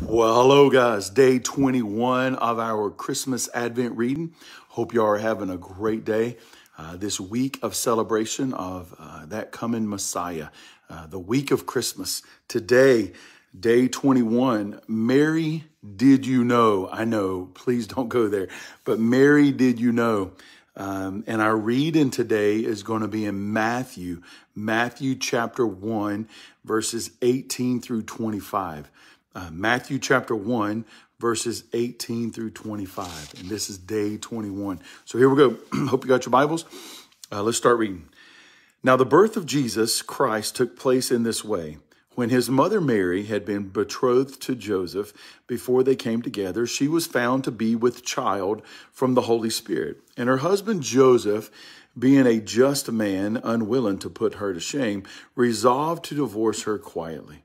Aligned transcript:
Well, 0.00 0.34
hello, 0.34 0.70
guys. 0.70 1.10
Day 1.10 1.38
21 1.38 2.36
of 2.36 2.58
our 2.58 2.90
Christmas 2.90 3.50
Advent 3.52 3.94
reading. 3.94 4.34
Hope 4.68 4.94
you 4.94 5.04
are 5.04 5.18
having 5.18 5.50
a 5.50 5.58
great 5.58 6.06
day. 6.06 6.38
Uh, 6.78 6.96
this 6.96 7.20
week 7.20 7.58
of 7.62 7.74
celebration 7.74 8.54
of 8.54 8.94
uh, 8.98 9.26
that 9.26 9.52
coming 9.52 9.86
Messiah, 9.86 10.48
uh, 10.88 11.06
the 11.08 11.18
week 11.18 11.50
of 11.50 11.66
Christmas. 11.66 12.22
Today, 12.48 13.12
day 13.58 13.86
21. 13.86 14.80
Mary, 14.88 15.64
did 15.96 16.24
you 16.24 16.42
know? 16.42 16.88
I 16.90 17.04
know, 17.04 17.50
please 17.52 17.86
don't 17.86 18.08
go 18.08 18.28
there, 18.28 18.48
but 18.84 18.98
Mary, 18.98 19.52
did 19.52 19.78
you 19.78 19.92
know? 19.92 20.32
Um, 20.74 21.22
and 21.26 21.42
our 21.42 21.56
reading 21.56 22.08
today 22.08 22.60
is 22.60 22.82
going 22.82 23.02
to 23.02 23.08
be 23.08 23.26
in 23.26 23.52
Matthew, 23.52 24.22
Matthew 24.54 25.16
chapter 25.16 25.66
1, 25.66 26.30
verses 26.64 27.10
18 27.20 27.82
through 27.82 28.04
25 28.04 28.90
uh, 29.34 29.50
Matthew 29.50 29.98
chapter 29.98 30.34
1, 30.34 30.84
verses 31.18 31.64
18 31.72 32.32
through 32.32 32.50
25. 32.50 33.34
And 33.40 33.48
this 33.48 33.70
is 33.70 33.78
day 33.78 34.16
21. 34.16 34.80
So 35.04 35.18
here 35.18 35.28
we 35.28 35.36
go. 35.36 35.58
Hope 35.88 36.04
you 36.04 36.08
got 36.08 36.26
your 36.26 36.30
Bibles. 36.30 36.64
Uh, 37.30 37.42
let's 37.42 37.56
start 37.56 37.78
reading. 37.78 38.08
Now, 38.82 38.96
the 38.96 39.06
birth 39.06 39.36
of 39.36 39.46
Jesus 39.46 40.02
Christ 40.02 40.56
took 40.56 40.76
place 40.76 41.10
in 41.10 41.22
this 41.22 41.44
way. 41.44 41.78
When 42.14 42.28
his 42.28 42.50
mother 42.50 42.80
Mary 42.80 43.24
had 43.24 43.46
been 43.46 43.68
betrothed 43.68 44.42
to 44.42 44.54
Joseph 44.54 45.14
before 45.46 45.82
they 45.82 45.96
came 45.96 46.20
together, 46.20 46.66
she 46.66 46.86
was 46.86 47.06
found 47.06 47.44
to 47.44 47.50
be 47.50 47.74
with 47.74 48.04
child 48.04 48.60
from 48.90 49.14
the 49.14 49.22
Holy 49.22 49.48
Spirit. 49.48 49.98
And 50.16 50.28
her 50.28 50.38
husband 50.38 50.82
Joseph, 50.82 51.50
being 51.98 52.26
a 52.26 52.38
just 52.38 52.92
man, 52.92 53.40
unwilling 53.42 53.98
to 54.00 54.10
put 54.10 54.34
her 54.34 54.52
to 54.52 54.60
shame, 54.60 55.04
resolved 55.34 56.04
to 56.06 56.14
divorce 56.16 56.64
her 56.64 56.78
quietly. 56.78 57.44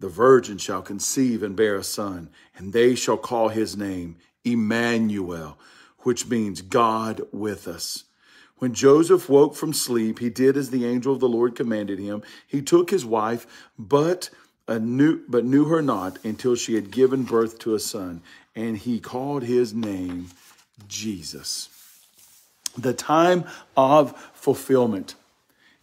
the 0.00 0.08
virgin 0.08 0.58
shall 0.58 0.82
conceive 0.82 1.42
and 1.42 1.54
bear 1.54 1.76
a 1.76 1.84
son, 1.84 2.30
and 2.56 2.72
they 2.72 2.94
shall 2.94 3.18
call 3.18 3.48
his 3.48 3.76
name 3.76 4.16
Emmanuel, 4.44 5.58
which 6.00 6.26
means 6.26 6.62
God 6.62 7.20
with 7.32 7.68
us. 7.68 8.04
When 8.56 8.74
Joseph 8.74 9.28
woke 9.28 9.54
from 9.54 9.72
sleep, 9.72 10.18
he 10.18 10.28
did 10.28 10.56
as 10.56 10.70
the 10.70 10.84
angel 10.84 11.12
of 11.12 11.20
the 11.20 11.28
Lord 11.28 11.54
commanded 11.54 11.98
him. 11.98 12.22
He 12.46 12.60
took 12.60 12.90
his 12.90 13.06
wife, 13.06 13.46
but 13.78 14.30
uh, 14.68 14.78
knew, 14.78 15.20
but 15.28 15.44
knew 15.44 15.64
her 15.66 15.82
not 15.82 16.18
until 16.24 16.54
she 16.54 16.74
had 16.74 16.90
given 16.90 17.24
birth 17.24 17.58
to 17.60 17.74
a 17.74 17.80
son, 17.80 18.22
and 18.54 18.76
he 18.76 19.00
called 19.00 19.42
his 19.42 19.74
name 19.74 20.28
Jesus. 20.88 21.68
The 22.76 22.92
time 22.94 23.44
of 23.76 24.16
fulfillment. 24.32 25.14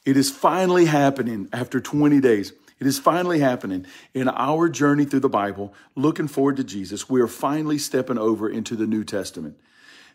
It 0.06 0.16
is 0.16 0.31
finally 0.31 0.86
happening 0.86 1.50
after 1.52 1.81
20 1.81 2.22
days. 2.22 2.54
It 2.80 2.86
is 2.86 3.00
finally 3.00 3.39
happening 3.39 3.86
in 4.14 4.28
our 4.30 4.70
journey 4.70 5.06
through 5.06 5.22
the 5.22 5.30
Bible, 5.30 5.73
looking 5.95 6.28
forward 6.28 6.58
to 6.58 6.64
Jesus. 6.64 7.09
We 7.09 7.22
are 7.22 7.28
finally 7.28 7.78
stepping 7.78 8.17
over 8.17 8.47
into 8.50 8.75
the 8.75 8.86
New 8.86 9.03
Testament. 9.03 9.58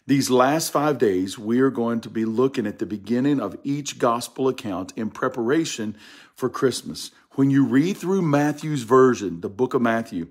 These 0.06 0.30
last 0.30 0.72
five 0.72 0.98
days, 0.98 1.38
we 1.38 1.60
are 1.60 1.70
going 1.70 2.00
to 2.00 2.10
be 2.10 2.24
looking 2.24 2.66
at 2.66 2.78
the 2.78 2.86
beginning 2.86 3.40
of 3.40 3.56
each 3.62 3.98
gospel 3.98 4.48
account 4.48 4.92
in 4.96 5.10
preparation 5.10 5.96
for 6.34 6.48
Christmas. 6.48 7.12
When 7.32 7.50
you 7.50 7.64
read 7.64 7.96
through 7.96 8.22
Matthew's 8.22 8.82
version, 8.82 9.40
the 9.40 9.48
book 9.48 9.74
of 9.74 9.82
Matthew, 9.82 10.28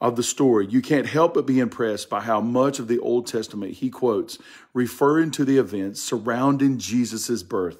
of 0.00 0.16
the 0.16 0.22
story, 0.22 0.66
you 0.66 0.80
can't 0.80 1.06
help 1.06 1.34
but 1.34 1.44
be 1.44 1.60
impressed 1.60 2.08
by 2.08 2.20
how 2.20 2.40
much 2.40 2.78
of 2.78 2.88
the 2.88 2.98
Old 2.98 3.26
Testament 3.26 3.74
he 3.74 3.90
quotes, 3.90 4.38
referring 4.72 5.30
to 5.32 5.44
the 5.44 5.58
events 5.58 6.00
surrounding 6.00 6.78
Jesus' 6.78 7.42
birth. 7.42 7.76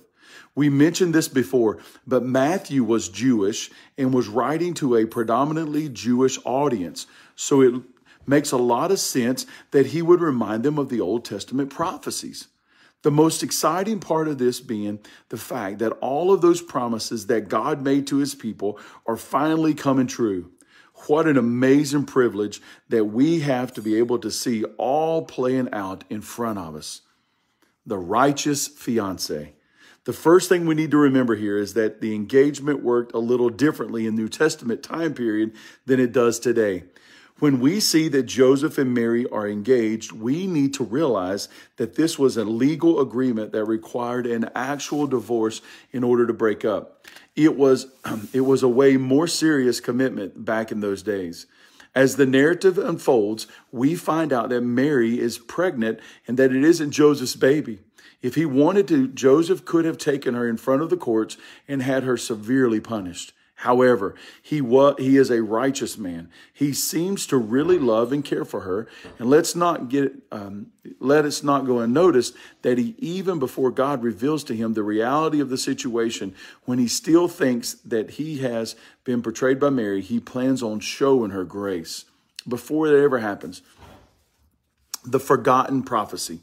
We 0.55 0.69
mentioned 0.69 1.15
this 1.15 1.29
before, 1.29 1.79
but 2.07 2.25
Matthew 2.25 2.85
was 2.85 3.09
Jewish 3.09 3.71
and 3.97 4.13
was 4.13 4.29
writing 4.29 4.75
to 4.75 4.97
a 4.97 5.07
predominantly 5.07 5.89
Jewish 5.89 6.39
audience. 6.45 7.07
So 7.37 7.63
it 7.63 7.83
makes 8.27 8.53
a 8.53 8.57
lot 8.57 8.91
of 8.91 8.99
sense 8.99 9.47
that 9.71 9.87
he 9.87 10.03
would 10.03 10.21
remind 10.21 10.63
them 10.63 10.79
of 10.79 10.89
the 10.89 11.01
Old 11.01 11.25
Testament 11.25 11.71
prophecies. 11.71 12.49
The 13.03 13.11
most 13.11 13.43
exciting 13.43 13.99
part 13.99 14.29
of 14.29 14.39
this 14.39 14.61
being 14.61 15.01
the 15.31 15.39
fact 15.39 15.79
that 15.79 15.93
all 16.01 16.33
of 16.33 16.43
those 16.43 16.61
promises 16.61 17.27
that 17.29 17.49
God 17.49 17.83
made 17.83 18.07
to 18.09 18.19
his 18.19 18.35
people 18.35 18.79
are 19.07 19.17
finally 19.17 19.73
coming 19.73 20.07
true. 20.07 20.51
What 21.07 21.27
an 21.27 21.39
amazing 21.39 22.05
privilege 22.05 22.61
that 22.91 23.07
we 23.07 23.41
have 23.41 23.73
to 23.75 23.83
be 23.83 23.97
able 23.97 24.19
to 24.19 24.31
see 24.31 24.65
all 24.77 25.25
playing 25.25 25.71
out 25.73 26.05
in 26.11 26.21
front 26.21 26.59
of 26.59 26.75
us. 26.75 27.01
The 27.87 27.97
righteous 27.97 28.69
fiance. 28.69 29.55
The 30.05 30.13
first 30.15 30.49
thing 30.49 30.65
we 30.65 30.75
need 30.75 30.91
to 30.93 30.97
remember 30.97 31.37
here 31.37 31.59
is 31.59 31.75
that 31.75 32.01
the 32.01 32.15
engagement 32.15 32.83
worked 32.83 33.13
a 33.15 33.19
little 33.19 33.51
differently 33.51 34.07
in 34.07 34.15
New 34.15 34.29
Testament 34.29 34.83
time 34.83 35.13
period 35.13 35.53
than 35.85 36.01
it 36.01 36.13
does 36.13 36.39
today. 36.39 36.85
When 37.39 37.61
we 37.61 37.81
see 37.81 38.09
that 38.09 38.25
Joseph 38.25 38.79
and 38.79 38.95
Mary 38.95 39.27
are 39.31 39.49
engaged, 39.49 40.13
we 40.13 40.47
need 40.47 40.75
to 40.75 40.85
realize 40.85 41.49
that 41.77 41.97
this 41.97 42.19
was 42.19 42.37
a 42.37 42.45
legal 42.45 43.01
agreement 43.01 43.53
that 43.53 43.65
required 43.65 44.27
an 44.27 44.51
actual 44.55 45.07
divorce 45.07 45.61
in 45.93 46.05
order 46.05 46.27
to 46.27 46.35
break 46.35 46.65
up. 46.65 47.07
It 47.37 47.57
was, 47.57 47.87
it 48.33 48.43
was 48.43 48.63
a 48.63 48.69
way 48.69 48.97
more 48.97 49.27
serious 49.27 49.81
commitment 49.81 50.45
back 50.45 50.73
in 50.73 50.81
those 50.81 51.03
days. 51.03 51.47
As 51.95 52.17
the 52.17 52.27
narrative 52.27 52.79
unfolds, 52.79 53.47
we 53.73 53.95
find 53.95 54.33
out 54.33 54.49
that 54.51 54.61
Mary 54.61 55.19
is 55.19 55.39
pregnant 55.39 55.99
and 56.27 56.39
that 56.39 56.55
it 56.55 56.63
isn't 56.63 56.93
Joseph's 56.93 57.37
baby. 57.37 57.81
If 58.23 58.35
he 58.35 58.45
wanted 58.45 58.87
to, 58.89 59.09
Joseph 59.09 59.65
could 59.65 59.85
have 59.85 59.99
taken 59.99 60.35
her 60.35 60.49
in 60.49 60.57
front 60.57 60.83
of 60.83 60.91
the 60.91 60.97
courts 60.97 61.37
and 61.67 61.83
had 61.83 62.05
her 62.05 62.17
severely 62.17 62.81
punished. 62.81 63.33
However, 63.61 64.15
he 64.43 64.63
was, 64.63 64.95
he 64.99 65.19
is 65.19 65.31
a 65.31 65.43
righteous 65.43 65.99
man. 65.99 66.31
He 66.51 66.73
seems 66.73 67.27
to 67.27 67.37
really 67.37 67.79
love 67.79 68.11
and 68.11 68.25
care 68.25 68.47
for 68.47 68.63
her. 68.63 68.89
And 69.19 69.29
let's 69.29 69.55
not 69.55 69.91
get, 69.91 70.15
um, 70.33 70.69
let 70.99 71.27
us 71.27 71.43
not 71.43 71.67
go 71.67 71.81
unnoticed 71.81 72.35
that 72.63 72.79
he, 72.79 72.95
even 72.97 73.39
before 73.39 73.71
God 73.71 74.03
reveals 74.03 74.45
to 74.45 74.57
him 74.57 74.73
the 74.73 74.83
reality 74.83 75.41
of 75.41 75.51
the 75.51 75.59
situation, 75.59 76.35
when 76.65 76.79
he 76.79 76.89
still 76.89 77.29
thinks 77.29 77.75
that 77.85 78.13
he 78.13 78.39
has 78.39 78.77
been 79.05 79.21
portrayed 79.21 79.61
by 79.61 79.69
Mary, 79.69 80.01
he 80.01 80.21
plans 80.21 80.63
on 80.63 80.81
showing 80.81 81.33
her 81.33 81.45
grace 81.45 82.07
before 82.49 82.89
that 82.89 82.99
ever 82.99 83.19
happens. 83.19 83.61
The 85.05 85.21
forgotten 85.21 85.83
prophecy. 85.83 86.41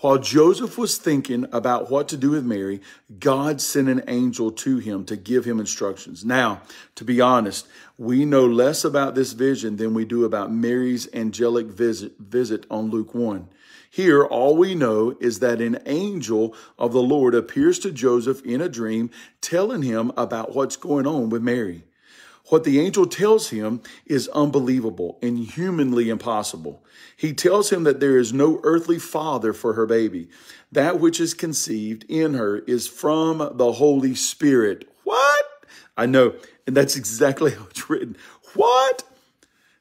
While 0.00 0.18
Joseph 0.18 0.78
was 0.78 0.96
thinking 0.96 1.46
about 1.50 1.90
what 1.90 2.06
to 2.08 2.16
do 2.16 2.30
with 2.30 2.44
Mary, 2.44 2.80
God 3.18 3.60
sent 3.60 3.88
an 3.88 4.04
angel 4.06 4.52
to 4.52 4.78
him 4.78 5.04
to 5.06 5.16
give 5.16 5.44
him 5.44 5.58
instructions. 5.58 6.24
Now, 6.24 6.62
to 6.94 7.04
be 7.04 7.20
honest, 7.20 7.66
we 7.96 8.24
know 8.24 8.46
less 8.46 8.84
about 8.84 9.16
this 9.16 9.32
vision 9.32 9.76
than 9.76 9.94
we 9.94 10.04
do 10.04 10.24
about 10.24 10.52
Mary's 10.52 11.12
angelic 11.12 11.66
visit, 11.66 12.12
visit 12.20 12.64
on 12.70 12.90
Luke 12.90 13.12
1. 13.12 13.48
Here, 13.90 14.24
all 14.24 14.56
we 14.56 14.76
know 14.76 15.16
is 15.18 15.40
that 15.40 15.60
an 15.60 15.80
angel 15.84 16.54
of 16.78 16.92
the 16.92 17.02
Lord 17.02 17.34
appears 17.34 17.80
to 17.80 17.90
Joseph 17.90 18.40
in 18.44 18.60
a 18.60 18.68
dream, 18.68 19.10
telling 19.40 19.82
him 19.82 20.12
about 20.16 20.54
what's 20.54 20.76
going 20.76 21.08
on 21.08 21.28
with 21.28 21.42
Mary. 21.42 21.82
What 22.48 22.64
the 22.64 22.80
angel 22.80 23.06
tells 23.06 23.50
him 23.50 23.82
is 24.06 24.28
unbelievable 24.28 25.18
and 25.20 25.38
humanly 25.38 26.08
impossible. 26.08 26.82
He 27.14 27.34
tells 27.34 27.70
him 27.70 27.84
that 27.84 28.00
there 28.00 28.16
is 28.16 28.32
no 28.32 28.60
earthly 28.62 28.98
father 28.98 29.52
for 29.52 29.74
her 29.74 29.84
baby. 29.84 30.28
That 30.72 30.98
which 30.98 31.20
is 31.20 31.34
conceived 31.34 32.04
in 32.08 32.34
her 32.34 32.58
is 32.60 32.88
from 32.88 33.38
the 33.54 33.72
Holy 33.72 34.14
Spirit. 34.14 34.88
What? 35.04 35.44
I 35.96 36.06
know. 36.06 36.34
And 36.66 36.76
that's 36.76 36.96
exactly 36.96 37.50
how 37.54 37.66
it's 37.68 37.90
written. 37.90 38.16
What? 38.54 39.02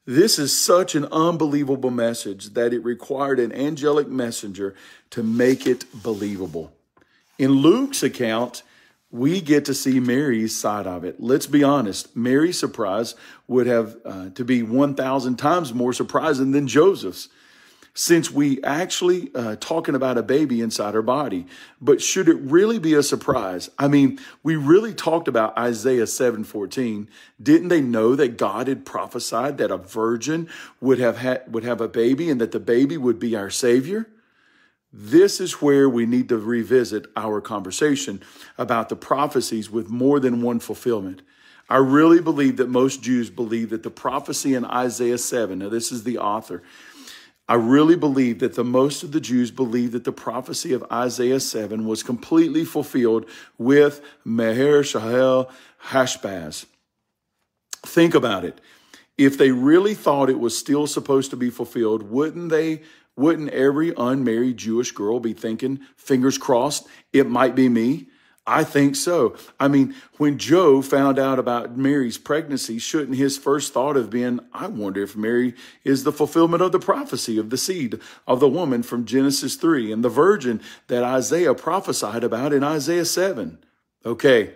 This 0.06 0.40
is 0.40 0.58
such 0.58 0.96
an 0.96 1.06
unbelievable 1.06 1.92
message 1.92 2.54
that 2.54 2.74
it 2.74 2.84
required 2.84 3.40
an 3.40 3.52
angelic 3.52 4.08
messenger 4.08 4.74
to 5.10 5.24
make 5.24 5.68
it 5.68 5.86
believable. 6.02 6.74
In 7.38 7.52
Luke's 7.52 8.04
account, 8.04 8.64
we 9.12 9.40
get 9.40 9.66
to 9.66 9.74
see 9.74 10.00
Mary's 10.00 10.56
side 10.56 10.86
of 10.86 11.04
it. 11.06 11.16
Let's 11.20 11.48
be 11.48 11.64
honest. 11.64 12.16
Mary's 12.16 12.60
surprise 12.60 13.16
would 13.48 13.68
have 13.68 13.98
uh, 14.04 14.30
to 14.32 14.44
be 14.44 14.64
1,000 14.64 15.38
times 15.38 15.74
more 15.74 15.94
surprising 15.94 16.52
than 16.52 16.68
Joseph's. 16.68 17.30
since 17.94 18.30
we 18.30 18.62
actually 18.64 19.32
uh, 19.34 19.56
talking 19.60 19.96
about 19.96 20.20
a 20.20 20.22
baby 20.22 20.62
inside 20.62 20.94
her 20.94 21.02
body. 21.02 21.48
But 21.82 22.00
should 22.00 22.30
it 22.30 22.36
really 22.36 22.78
be 22.78 22.94
a 22.94 23.02
surprise? 23.02 23.72
I 23.80 23.88
mean, 23.88 24.20
we 24.44 24.56
really 24.56 24.94
talked 24.94 25.28
about 25.28 25.58
Isaiah 25.58 26.06
7:14. 26.06 27.08
Didn't 27.42 27.70
they 27.70 27.82
know 27.82 28.16
that 28.16 28.38
God 28.38 28.68
had 28.68 28.86
prophesied 28.86 29.58
that 29.58 29.72
a 29.72 29.78
virgin 29.78 30.48
would 30.80 31.00
have 31.00 31.18
had, 31.18 31.52
would 31.52 31.64
have 31.64 31.82
a 31.82 31.88
baby 31.88 32.30
and 32.30 32.40
that 32.40 32.52
the 32.52 32.60
baby 32.60 32.98
would 32.98 33.18
be 33.18 33.36
our 33.36 33.50
savior? 33.50 34.08
This 34.92 35.40
is 35.40 35.62
where 35.62 35.90
we 35.90 36.06
need 36.06 36.30
to 36.30 36.38
revisit 36.38 37.08
our 37.16 37.42
conversation 37.42 38.22
about 38.58 38.90
the 38.90 38.96
prophecies 38.96 39.70
with 39.70 39.90
more 39.90 40.20
than 40.20 40.42
one 40.42 40.60
fulfillment. 40.60 41.22
I 41.70 41.78
really 41.78 42.22
believe 42.22 42.58
that 42.58 42.70
most 42.70 43.02
Jews 43.02 43.30
believe 43.30 43.72
that 43.72 43.84
the 43.84 43.90
prophecy 43.90 44.56
in 44.56 44.64
Isaiah 44.64 45.18
7, 45.18 45.60
now 45.60 45.70
this 45.70 45.92
is 45.92 46.04
the 46.04 46.18
author, 46.18 46.64
I 47.50 47.56
really 47.56 47.96
believe 47.96 48.40
that 48.40 48.56
the 48.56 48.64
most 48.64 49.04
of 49.04 49.12
the 49.12 49.22
Jews 49.22 49.52
believe 49.52 49.94
that 49.94 50.04
the 50.04 50.12
prophecy 50.12 50.74
of 50.74 50.86
Isaiah 50.92 51.40
7 51.40 51.86
was 51.86 52.04
completely 52.04 52.66
fulfilled 52.66 53.26
with 53.58 54.02
Meher 54.26 54.86
Shahel 54.86 55.50
Hashbaz. 55.88 56.66
Think 57.86 58.16
about 58.16 58.44
it. 58.44 58.60
If 59.18 59.38
they 59.38 59.52
really 59.52 59.94
thought 59.94 60.30
it 60.30 60.40
was 60.40 60.58
still 60.58 60.88
supposed 60.88 61.32
to 61.32 61.38
be 61.38 61.50
fulfilled, 61.50 62.04
wouldn't 62.04 62.50
they 62.50 62.82
wouldn't 63.18 63.50
every 63.50 63.94
unmarried 63.98 64.58
Jewish 64.58 64.92
girl 64.92 65.20
be 65.20 65.34
thinking, 65.34 65.82
fingers 65.96 66.38
crossed, 66.38 66.88
it 67.12 67.28
might 67.28 67.56
be 67.56 67.68
me? 67.68 68.08
I 68.50 68.64
think 68.64 68.96
so. 68.96 69.36
I 69.60 69.68
mean, 69.68 69.94
when 70.16 70.38
Joe 70.38 70.82
found 70.82 71.20
out 71.20 71.38
about 71.38 71.78
Mary's 71.78 72.18
pregnancy, 72.18 72.80
shouldn't 72.80 73.18
his 73.18 73.38
first 73.38 73.74
thought 73.74 73.98
have 73.98 74.10
been, 74.10 74.40
I 74.54 74.68
wonder 74.68 75.04
if 75.04 75.18
Mary 75.18 75.54
is 75.84 76.06
the 76.06 76.14
fulfillment 76.14 76.64
of 76.64 76.72
the 76.72 76.80
prophecy 76.80 77.38
of 77.38 77.50
the 77.50 77.58
seed 77.58 78.00
of 78.26 78.40
the 78.40 78.48
woman 78.48 78.84
from 78.84 79.04
Genesis 79.04 79.56
3 79.56 79.92
and 79.92 80.02
the 80.02 80.08
virgin 80.08 80.62
that 80.88 81.04
Isaiah 81.04 81.54
prophesied 81.54 82.24
about 82.24 82.54
in 82.54 82.64
Isaiah 82.64 83.04
7? 83.04 83.58
Okay, 84.06 84.54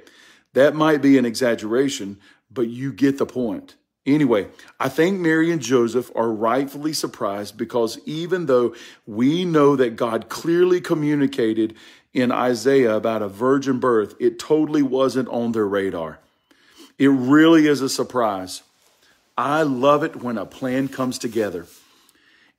that 0.53 0.73
might 0.73 1.01
be 1.01 1.17
an 1.17 1.25
exaggeration, 1.25 2.17
but 2.49 2.69
you 2.69 2.93
get 2.93 3.17
the 3.17 3.25
point. 3.25 3.75
Anyway, 4.06 4.48
I 4.80 4.89
think 4.89 5.19
Mary 5.19 5.51
and 5.51 5.62
Joseph 5.62 6.12
are 6.15 6.31
rightfully 6.31 6.94
surprised 6.94 7.56
because 7.56 8.00
even 8.06 8.48
though 8.48 8.74
we 9.06 9.45
know 9.45 9.75
that 9.75 9.95
God 9.95 10.27
clearly 10.27 10.81
communicated 10.81 11.75
in 12.13 12.31
Isaiah 12.31 12.95
about 12.95 13.21
a 13.21 13.27
virgin 13.27 13.80
birth, 13.80 14.15
it 14.19 14.39
totally 14.39 14.81
wasn't 14.81 15.30
on 15.30 15.51
their 15.51 15.68
radar. 15.68 16.19
It 16.98 17.09
really 17.09 17.68
is 17.68 17.81
a 17.81 17.89
surprise. 17.89 18.63
I 19.38 19.62
love 19.62 20.03
it 20.03 20.18
when 20.18 20.38
a 20.38 20.45
plan 20.45 20.88
comes 20.88 21.19
together. 21.19 21.68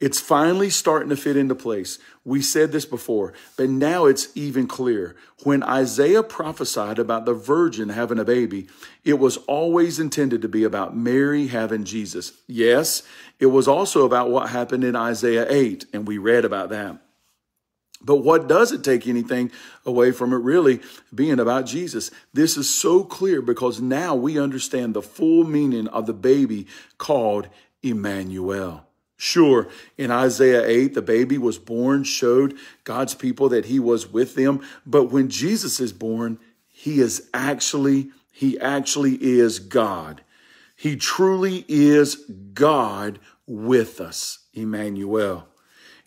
It's 0.03 0.19
finally 0.19 0.69
starting 0.69 1.11
to 1.11 1.17
fit 1.17 1.37
into 1.37 1.55
place. 1.55 2.01
We 2.25 2.43
said 2.43 2.73
this 2.73 2.85
before, 2.85 3.35
but 3.57 3.71
now 3.71 4.07
it's 4.07 4.37
even 4.37 4.67
clear. 4.67 5.15
When 5.45 5.63
Isaiah 5.63 6.25
prophesied 6.25 6.99
about 6.99 7.25
the 7.25 7.35
virgin 7.35 7.89
having 7.89 8.19
a 8.19 8.25
baby, 8.25 8.67
it 9.05 9.21
was 9.21 9.37
always 9.47 10.01
intended 10.01 10.43
to 10.43 10.49
be 10.49 10.65
about 10.65 10.97
Mary 10.97 11.47
having 11.47 11.85
Jesus. 11.85 12.33
Yes, 12.49 13.05
it 13.39 13.47
was 13.47 13.69
also 13.69 14.05
about 14.05 14.29
what 14.29 14.49
happened 14.49 14.83
in 14.83 14.97
Isaiah 14.97 15.47
8, 15.49 15.87
and 15.93 16.05
we 16.05 16.19
read 16.19 16.45
about 16.45 16.71
that. 16.71 16.99
But 18.01 18.17
what 18.17 18.49
does 18.49 18.73
it 18.73 18.83
take 18.83 19.07
anything 19.07 19.53
away 19.87 20.11
from 20.11 20.33
it 20.33 20.39
really 20.39 20.81
being 21.15 21.39
about 21.39 21.67
Jesus? 21.67 22.11
This 22.33 22.57
is 22.57 22.69
so 22.69 23.05
clear 23.05 23.41
because 23.41 23.81
now 23.81 24.17
we 24.17 24.37
understand 24.37 24.95
the 24.95 25.03
full 25.03 25.45
meaning 25.45 25.87
of 25.87 26.07
the 26.07 26.13
baby 26.13 26.67
called 26.99 27.49
Emmanuel. 27.85 28.89
Sure, 29.25 29.69
in 29.97 30.11
Isaiah 30.11 30.67
8, 30.67 30.95
the 30.95 31.01
baby 31.01 31.39
was 31.39 31.57
born, 31.57 32.03
showed 32.03 32.57
God's 32.83 33.15
people 33.15 33.49
that 33.51 33.67
he 33.67 33.79
was 33.79 34.11
with 34.13 34.35
them. 34.35 34.67
But 34.85 35.13
when 35.13 35.29
Jesus 35.29 35.79
is 35.79 35.93
born, 35.93 36.41
he 36.67 36.99
is 36.99 37.29
actually, 37.33 38.11
he 38.33 38.59
actually 38.59 39.15
is 39.23 39.61
God. 39.61 40.25
He 40.75 40.97
truly 40.97 41.65
is 41.69 42.17
God 42.53 43.21
with 43.47 44.01
us, 44.01 44.41
Emmanuel. 44.55 45.47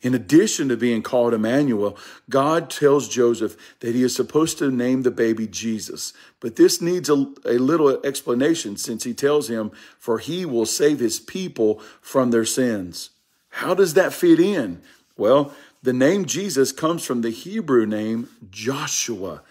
In 0.06 0.14
addition 0.14 0.70
to 0.70 0.78
being 0.78 1.02
called 1.02 1.34
Emmanuel, 1.34 1.98
God 2.30 2.70
tells 2.70 3.10
Joseph 3.10 3.58
that 3.80 3.96
he 3.96 4.04
is 4.04 4.16
supposed 4.16 4.60
to 4.60 4.70
name 4.70 5.02
the 5.02 5.10
baby 5.10 5.48
Jesus. 5.48 6.14
But 6.40 6.58
this 6.58 6.80
needs 6.80 7.10
a, 7.10 7.26
a, 7.44 7.58
little 7.58 8.00
explanation 8.06 8.78
since 8.78 9.04
he 9.04 9.16
tells 9.16 9.50
him, 9.50 9.72
for 9.98 10.20
he 10.20 10.46
will 10.46 10.68
save 10.68 11.00
his 11.00 11.20
people 11.20 11.82
from 12.02 12.30
their 12.30 12.46
sins. 12.46 13.10
How 13.50 13.74
does 13.74 13.96
that 13.96 14.14
fit 14.14 14.40
in? 14.40 14.84
Well, 15.18 15.52
the 15.82 15.92
name 15.92 16.26
Jesus 16.26 16.72
comes 16.72 17.04
from 17.04 17.22
the 17.22 17.32
Hebrew 17.32 17.88
name 17.88 18.30
Joshua, 18.52 19.42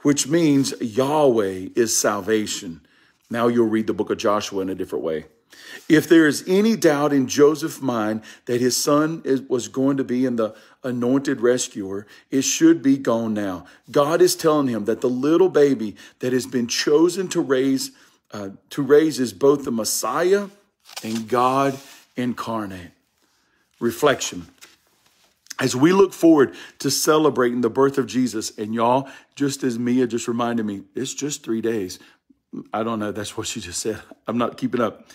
which 0.00 0.26
means 0.26 0.72
Yahweh 0.80 1.68
is 1.76 1.94
salvation. 1.94 2.80
Now 3.28 3.48
you'll 3.48 3.68
read 3.68 3.86
the 3.86 3.92
book 3.92 4.08
of 4.08 4.16
Joshua 4.16 4.62
in 4.62 4.70
a 4.70 4.74
different 4.74 5.04
way. 5.04 5.26
If 5.88 6.08
there 6.08 6.26
is 6.26 6.44
any 6.46 6.76
doubt 6.76 7.12
in 7.12 7.28
Joseph's 7.28 7.80
mind 7.80 8.22
that 8.44 8.60
his 8.60 8.76
son 8.76 9.22
is, 9.24 9.40
was 9.42 9.68
going 9.68 9.96
to 9.96 10.04
be 10.04 10.26
in 10.26 10.36
the 10.36 10.54
anointed 10.84 11.40
rescuer, 11.40 12.06
it 12.30 12.42
should 12.42 12.82
be 12.82 12.98
gone 12.98 13.34
now. 13.34 13.66
God 13.90 14.20
is 14.20 14.36
telling 14.36 14.68
him 14.68 14.84
that 14.84 15.00
the 15.00 15.08
little 15.08 15.48
baby 15.48 15.96
that 16.18 16.32
has 16.32 16.46
been 16.46 16.66
chosen 16.66 17.28
to 17.28 17.40
raise 17.40 17.90
uh, 18.30 18.50
to 18.70 18.82
raise 18.82 19.18
is 19.18 19.32
both 19.32 19.64
the 19.64 19.70
Messiah 19.70 20.48
and 21.02 21.28
God 21.28 21.78
incarnate. 22.16 22.90
Reflection. 23.80 24.48
As 25.58 25.74
we 25.74 25.92
look 25.92 26.12
forward 26.12 26.54
to 26.78 26.90
celebrating 26.90 27.62
the 27.62 27.70
birth 27.70 27.98
of 27.98 28.06
Jesus, 28.06 28.56
and 28.58 28.74
y'all, 28.74 29.08
just 29.34 29.64
as 29.64 29.78
Mia 29.78 30.06
just 30.06 30.28
reminded 30.28 30.66
me, 30.66 30.82
it's 30.94 31.14
just 31.14 31.42
three 31.42 31.60
days. 31.60 31.98
I 32.72 32.82
don't 32.82 32.98
know. 32.98 33.12
That's 33.12 33.36
what 33.36 33.46
she 33.46 33.60
just 33.60 33.80
said. 33.80 34.00
I'm 34.26 34.38
not 34.38 34.56
keeping 34.56 34.80
up. 34.80 35.08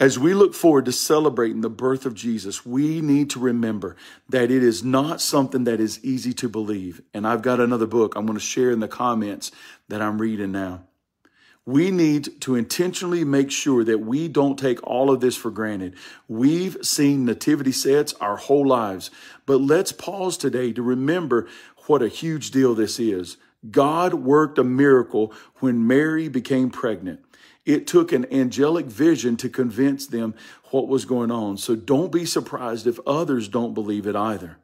As 0.00 0.18
we 0.18 0.32
look 0.32 0.54
forward 0.54 0.86
to 0.86 0.92
celebrating 0.92 1.60
the 1.60 1.68
birth 1.68 2.06
of 2.06 2.14
Jesus, 2.14 2.64
we 2.64 3.02
need 3.02 3.28
to 3.30 3.38
remember 3.38 3.96
that 4.30 4.50
it 4.50 4.62
is 4.62 4.82
not 4.82 5.20
something 5.20 5.64
that 5.64 5.78
is 5.78 6.02
easy 6.02 6.32
to 6.32 6.48
believe. 6.48 7.02
And 7.12 7.26
I've 7.26 7.42
got 7.42 7.60
another 7.60 7.86
book 7.86 8.14
I'm 8.16 8.24
going 8.24 8.38
to 8.38 8.42
share 8.42 8.70
in 8.70 8.80
the 8.80 8.88
comments 8.88 9.52
that 9.88 10.00
I'm 10.00 10.18
reading 10.18 10.52
now. 10.52 10.84
We 11.66 11.90
need 11.90 12.40
to 12.40 12.56
intentionally 12.56 13.24
make 13.24 13.50
sure 13.50 13.84
that 13.84 13.98
we 13.98 14.26
don't 14.26 14.58
take 14.58 14.82
all 14.86 15.10
of 15.10 15.20
this 15.20 15.36
for 15.36 15.50
granted. 15.50 15.96
We've 16.28 16.78
seen 16.80 17.26
nativity 17.26 17.72
sets 17.72 18.14
our 18.14 18.36
whole 18.36 18.66
lives, 18.66 19.10
but 19.44 19.60
let's 19.60 19.92
pause 19.92 20.38
today 20.38 20.72
to 20.72 20.82
remember 20.82 21.46
what 21.88 22.00
a 22.00 22.08
huge 22.08 22.52
deal 22.52 22.74
this 22.74 22.98
is. 22.98 23.36
God 23.70 24.14
worked 24.14 24.58
a 24.58 24.64
miracle 24.64 25.34
when 25.56 25.86
Mary 25.86 26.28
became 26.28 26.70
pregnant. 26.70 27.20
It 27.66 27.86
took 27.86 28.12
an 28.12 28.32
angelic 28.32 28.86
vision 28.86 29.36
to 29.38 29.48
convince 29.48 30.06
them 30.06 30.34
what 30.70 30.88
was 30.88 31.04
going 31.04 31.30
on. 31.30 31.56
So 31.56 31.76
don't 31.76 32.10
be 32.10 32.24
surprised 32.24 32.86
if 32.86 32.98
others 33.06 33.48
don't 33.48 33.74
believe 33.74 34.06
it 34.06 34.16
either. 34.16 34.56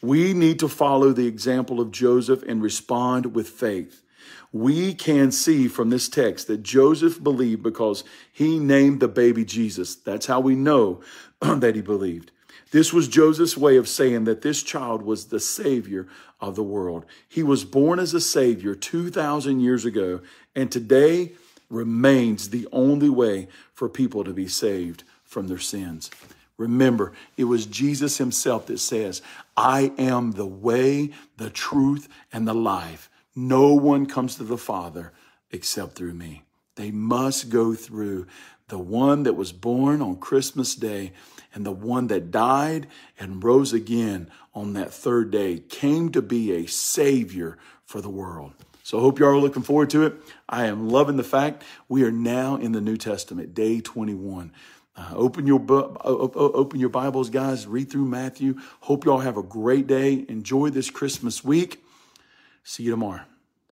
We 0.00 0.32
need 0.32 0.58
to 0.60 0.68
follow 0.68 1.12
the 1.12 1.26
example 1.26 1.80
of 1.80 1.92
Joseph 1.92 2.42
and 2.42 2.62
respond 2.62 3.34
with 3.34 3.48
faith. 3.48 4.02
We 4.52 4.94
can 4.94 5.32
see 5.32 5.68
from 5.68 5.90
this 5.90 6.08
text 6.08 6.46
that 6.48 6.62
Joseph 6.62 7.22
believed 7.22 7.62
because 7.62 8.04
he 8.32 8.58
named 8.58 9.00
the 9.00 9.08
baby 9.08 9.44
Jesus. 9.44 9.94
That's 9.94 10.26
how 10.26 10.40
we 10.40 10.54
know 10.54 11.00
that 11.40 11.74
he 11.74 11.80
believed. 11.80 12.32
This 12.72 12.92
was 12.92 13.06
Joseph's 13.06 13.56
way 13.56 13.76
of 13.76 13.88
saying 13.88 14.24
that 14.24 14.42
this 14.42 14.62
child 14.62 15.02
was 15.02 15.26
the 15.26 15.40
Savior 15.40 16.08
of 16.40 16.56
the 16.56 16.62
world. 16.62 17.04
He 17.28 17.42
was 17.42 17.64
born 17.64 17.98
as 17.98 18.14
a 18.14 18.20
Savior 18.20 18.74
2,000 18.74 19.60
years 19.60 19.84
ago, 19.84 20.20
and 20.54 20.70
today 20.70 21.32
remains 21.72 22.50
the 22.50 22.68
only 22.70 23.08
way 23.08 23.48
for 23.72 23.88
people 23.88 24.22
to 24.24 24.32
be 24.32 24.46
saved 24.46 25.02
from 25.24 25.48
their 25.48 25.58
sins. 25.58 26.10
Remember, 26.58 27.12
it 27.36 27.44
was 27.44 27.66
Jesus 27.66 28.18
himself 28.18 28.66
that 28.66 28.78
says, 28.78 29.22
I 29.56 29.92
am 29.98 30.32
the 30.32 30.46
way, 30.46 31.10
the 31.38 31.50
truth, 31.50 32.08
and 32.32 32.46
the 32.46 32.54
life. 32.54 33.10
No 33.34 33.72
one 33.74 34.06
comes 34.06 34.36
to 34.36 34.44
the 34.44 34.58
Father 34.58 35.12
except 35.50 35.94
through 35.94 36.12
me. 36.14 36.42
They 36.76 36.90
must 36.90 37.48
go 37.48 37.74
through 37.74 38.26
the 38.68 38.78
one 38.78 39.24
that 39.24 39.36
was 39.36 39.52
born 39.52 40.00
on 40.00 40.16
Christmas 40.16 40.74
Day 40.74 41.12
and 41.54 41.66
the 41.66 41.72
one 41.72 42.06
that 42.08 42.30
died 42.30 42.86
and 43.18 43.42
rose 43.42 43.72
again 43.72 44.30
on 44.54 44.74
that 44.74 44.92
third 44.92 45.30
day 45.30 45.58
came 45.58 46.10
to 46.12 46.22
be 46.22 46.52
a 46.52 46.66
savior 46.66 47.58
for 47.84 48.00
the 48.00 48.10
world. 48.10 48.52
So 48.82 48.98
I 48.98 49.00
hope 49.00 49.18
y'all 49.18 49.28
are 49.28 49.38
looking 49.38 49.62
forward 49.62 49.90
to 49.90 50.04
it. 50.04 50.14
I 50.48 50.66
am 50.66 50.88
loving 50.88 51.16
the 51.16 51.24
fact 51.24 51.62
we 51.88 52.04
are 52.04 52.10
now 52.10 52.56
in 52.56 52.72
the 52.72 52.80
New 52.80 52.96
Testament, 52.96 53.54
day 53.54 53.80
21. 53.80 54.52
Uh, 54.94 55.12
open 55.14 55.46
your 55.46 55.64
open 56.04 56.78
your 56.78 56.90
Bibles, 56.90 57.30
guys. 57.30 57.66
Read 57.66 57.90
through 57.90 58.04
Matthew. 58.04 58.56
Hope 58.80 59.04
y'all 59.04 59.20
have 59.20 59.38
a 59.38 59.42
great 59.42 59.86
day. 59.86 60.26
Enjoy 60.28 60.68
this 60.68 60.90
Christmas 60.90 61.42
week. 61.42 61.82
See 62.62 62.82
you 62.82 62.90
tomorrow. 62.90 63.22